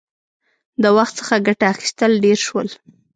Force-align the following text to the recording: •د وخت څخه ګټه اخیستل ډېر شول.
•د 0.81 0.83
وخت 0.97 1.13
څخه 1.19 1.43
ګټه 1.47 1.65
اخیستل 1.73 2.11
ډېر 2.25 2.37
شول. 2.45 2.67